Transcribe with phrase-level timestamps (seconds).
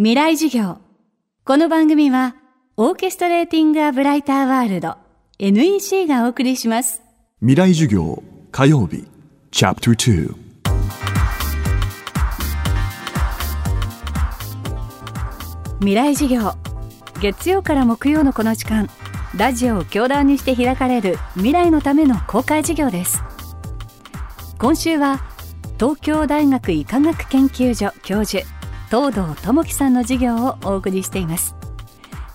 [0.00, 0.78] 未来授業。
[1.44, 2.36] この番組は
[2.76, 4.94] オーケストレーティング・ア・ブライター・ワールド
[5.40, 7.02] NEC がお送りします。
[7.40, 8.22] 未来授業
[8.52, 9.08] 火曜日
[9.50, 10.34] チャプター
[15.80, 16.52] 未来授業。
[17.20, 18.88] 月曜から木曜のこの時間
[19.36, 23.20] ラジオを教壇にして開かれる未来のための公開授業です。
[24.60, 25.18] 今週は
[25.76, 28.46] 東京大学医科学研究所教授
[28.90, 31.54] 東堂智樹さんの授業をお送りしています。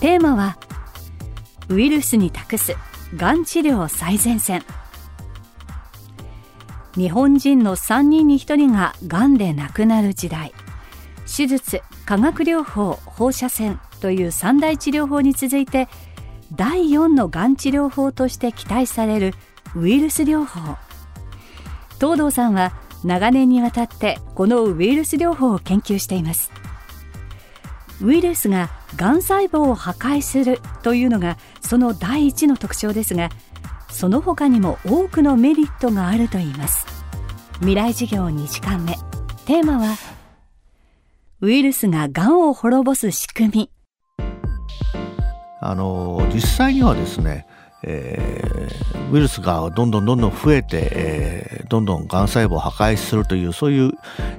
[0.00, 0.58] テーマは
[1.68, 2.76] ウイルスに託す
[3.16, 4.62] がん治療最前線。
[6.94, 10.52] 日本人の3人に1人ががんで亡くなる時代。
[11.26, 15.88] 手術化学療法放射線という三大治療法に続いて
[16.54, 19.34] 第4のがん治療法として期待される
[19.74, 20.76] ウイルス療法。
[22.00, 22.72] 東堂さんは
[23.06, 26.50] 長年にわたってこのウイルス療法を研究しています。
[28.02, 33.30] ウイルスががん細胞を破壊するというのがその第一の特徴ですが
[33.88, 36.84] その他にも多くのメリットがあるといいます。
[37.60, 38.94] 未来授業2時間目。
[39.46, 39.96] テーマは
[41.40, 43.70] ウイルスががんを滅ぼす仕組み。
[45.60, 47.46] あの実際にはですね
[47.86, 53.92] えー、ウイルスがどんどんどんどん増えて、えー、どんどんがん細胞を破壊するというそういう、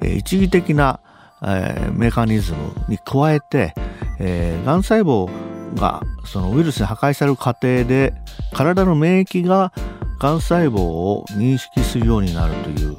[0.00, 1.00] えー、一義的な、
[1.46, 3.74] え、メカニズムに加えて、
[4.18, 5.30] えー、がん細胞
[5.74, 8.14] がそのウイルスに破壊される過程で
[8.52, 9.72] 体の免疫が
[10.18, 12.96] がん細胞を認識するようになるという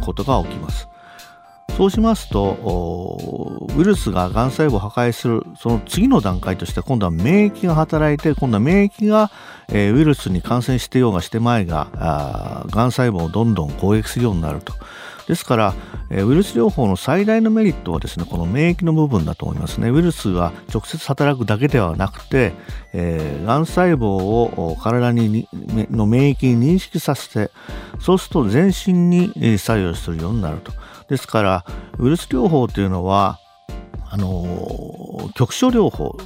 [0.00, 0.88] ことが起きます。
[1.76, 9.30] そうしますとウイルスががん細胞を破壊するその次の段階として今度は免疫が働いて今度は免疫が、
[9.68, 11.88] えー、ウイルスに感染してようがしてまいが
[12.70, 14.72] がん細胞をどんどん攻撃するようになると。
[15.28, 15.74] ですから、
[16.10, 19.90] えウイルス療法の最大のメリットはですね、この免疫の部分だと思いますね。
[19.90, 22.52] ウイルスが直接働くだけではなくて、
[22.92, 25.48] えー、がん細胞を体に
[25.90, 27.50] の免疫に認識させて、
[28.00, 30.72] そうすると全身に作用するようになると。
[31.08, 31.64] ですから
[31.98, 33.38] ウイルス療法というのは
[34.08, 36.16] あの局所療法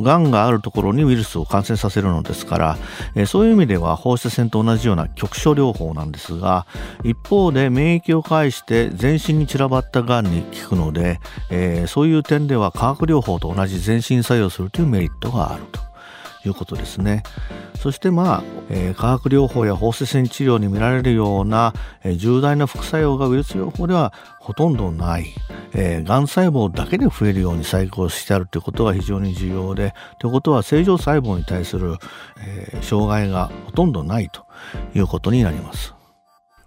[0.00, 2.78] がんがあるところにウイルスを感染させるのですから、
[3.14, 6.66] え、そういう意味では放射線と同じような局所療法なんですが
[7.02, 11.20] 一方で免疫を介して全身に散らばったがんに効くので、
[11.50, 15.91] え、そういう点では化学療法と同じ全身作用するというメリットがあると。
[16.44, 17.22] いうことですね。
[17.78, 25.26] そしてまあ、えー、化学療法や放射線治療に見られるような、えー、重大な副作用がウイルス療法ではほとんどない、
[25.72, 31.96] えー、がん細胞だけで増えるように細工してあるということが非常に重要でということは正常細胞に対する、
[32.40, 34.46] えー、障害がほとんどないと
[34.94, 35.94] いうことになります。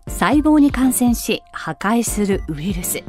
[0.08, 3.03] 細胞に感染し破壊するウイルス。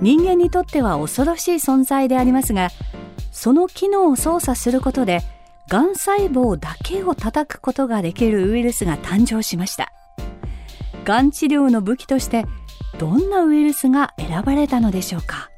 [0.00, 2.68] 人間にとっては恐ろしい存在でありますが
[3.32, 5.22] その機能を操作することで
[5.68, 9.92] がん細胞だけを叩くことができるウイルスが誕生しました。
[11.04, 12.44] がん治療の武器として
[12.98, 15.50] どんなウイルスが選ばれたのでしょうか？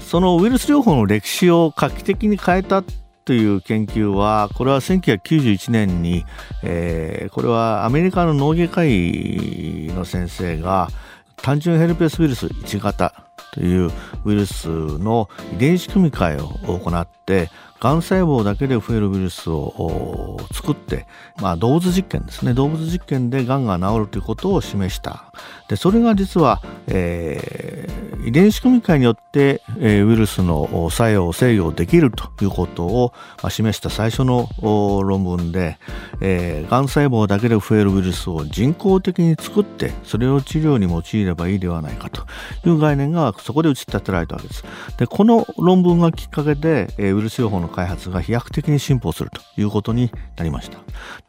[0.00, 2.82] そのウイルス療法の歴史を画期的に変えた
[3.24, 6.24] という研究はこれは1991年に、
[6.62, 10.88] えー、これはアメリカの脳外科医の先生が
[11.36, 13.90] 単純ヘルペスウイルス1型という
[14.24, 17.50] ウイルスの遺伝子組み換えを行って
[17.80, 21.06] がん細胞だけで増えるウイルスを作って、
[21.40, 22.54] まあ、動物実験ですね。
[22.54, 25.32] 動物実験でがんが治るということを示した。
[25.68, 35.78] でそれが実は、えー、遺伝子組み換えによって、えー、ウイルスの作用を制御できるということを、まあ、示した最初の論文で、
[36.20, 42.26] えー、がん細胞だけで増えるウイルスを人工的に作ってそれを治療に用いればいいではないかと。
[42.64, 44.64] いう概念がそこで打ち立てられたわけです。
[44.98, 50.78] でこの論文がきっかけで、えー、ウイルス療法のの開発が飛躍的に進歩するということになりました。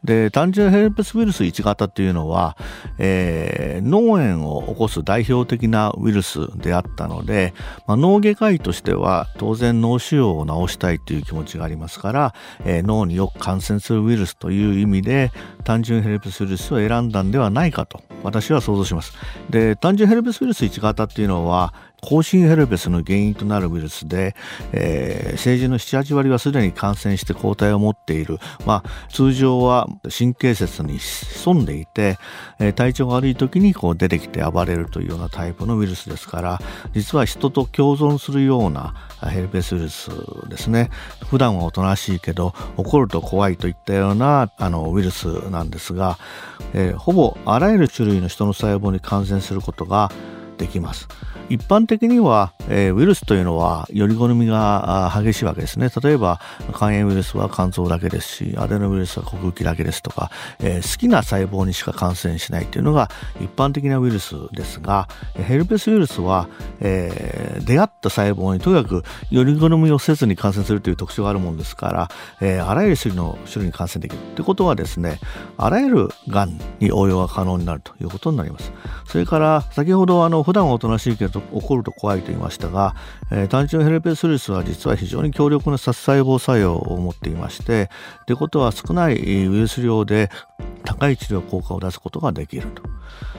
[0.03, 2.57] で、単純ヘルペスウイルス1型っていうのは、
[2.97, 7.53] えー、脳炎を起こす代表的なウイルスであったので、
[7.87, 15.31] まあ、脳外科医としては当然脳腫瘍を治したいという気持ちがありますから、えー、脳によく感染するウイルスという意味で
[15.63, 19.13] 単純ヘルペスウイルスを選んだんではないかと私は想像します。
[19.49, 24.35] で、単純ヘルペスウイルス1型っていうのは甲心ヘルペスの原因となるウイルスで、
[24.71, 28.37] えー、成人の7、8割はすでに感染して抗体を持っている。
[28.65, 32.17] まあ、通常は神経節に潜んでいて、
[32.59, 36.61] えー、体調が悪い時にこう出てきて暴れるというようなタイプのウイルスですから、
[36.93, 40.11] 実は人と共存するようなヘルペスウイルス
[40.49, 40.91] ですね。
[41.29, 46.19] 普段はおとなしいけど、怒ると怖いといったようなあのウイルスなんですが、
[46.73, 50.11] えー、ほぼあらゆる種類の人の細胞に感染することが
[50.57, 51.07] できます。
[51.49, 55.89] 一般的には、えー、ウイルスというのはより好みが激しいわけですね。
[56.01, 56.39] 例えば
[56.75, 63.09] 肝炎ウイルスは肝臓だけですし、アデノウイルスは呼吸器だけですとか、えー、好きな細胞にしか感染しないというのが
[63.41, 66.47] 一般的なウイルスですが、ヘルペスウイルスは、
[66.79, 72.09] えー、出会った細胞にとにかくより好みをせずに感染するという特徴があるものですから、
[72.41, 75.19] えー、あらゆる種類の種類に感染できるということはですね、
[75.57, 78.71] あらゆるがんに応用が可能になるということになります。
[79.05, 82.95] それから先ほどあの普段はおとなしいけど起こると怖いと言いましたしたが、
[83.31, 87.89] えー、単純ヘルペスウイルスは実は非常に強力な殺細胞作用を持っていまして
[88.25, 90.29] ということは少ないウイルス量で
[90.83, 92.81] 高い治療効果を出すことができると。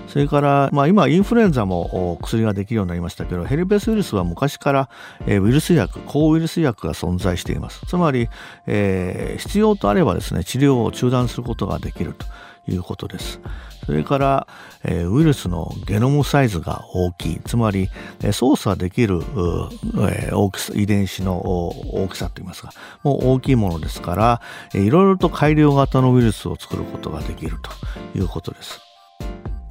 [0.07, 4.89] それから、まあ、今インフルエンザも薬ができるようになりましたけどヘルペスウイルスは昔から、
[5.27, 8.31] え、ウイルス薬抗ウイルス薬が存在していますつまり、
[8.67, 12.27] えー、必要とあればですね治療を中断することができると
[12.69, 13.41] いうことです。
[13.87, 14.47] それから、
[14.85, 17.41] えー、ウイルスのゲノムサイズが大きい。
[17.45, 17.89] つまり、
[18.21, 19.23] えー、操作できる、
[20.11, 22.73] えー、大きさ遺伝子の大きさといいますか
[23.03, 24.43] もう大きいものですから、
[24.75, 27.57] えー、いろいろと改良型のウイルスを作ることができる
[28.13, 28.81] ということです。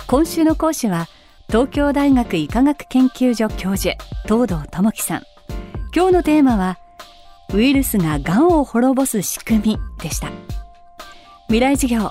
[0.08, 1.08] 今週の講師は
[1.48, 5.24] 東京大学医科学研究所教授東堂智樹さん。
[5.96, 6.80] 今日のテーマは
[7.54, 10.32] ウイルスががんを滅ぼす仕組みでした。
[11.48, 12.10] 未来授業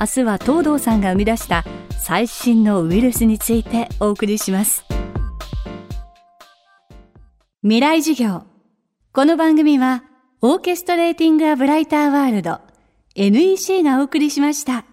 [0.00, 4.84] 明日は東堂さんが生み出した最新のウイルスについてお送りします
[7.62, 8.44] 未来授業
[9.12, 10.04] この番組は
[10.40, 12.60] オーケストレーティング・ア・ブライター・ワールド
[13.16, 14.87] NEC がお送りしました。